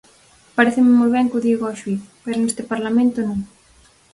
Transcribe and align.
Paréceme 0.55 0.93
moi 0.99 1.09
ben 1.15 1.29
que 1.29 1.37
o 1.39 1.43
diga 1.47 1.71
o 1.73 1.77
xuíz, 1.81 2.01
pero 2.23 2.37
neste 2.41 2.63
Parlamento 2.71 3.19
non. 3.27 3.39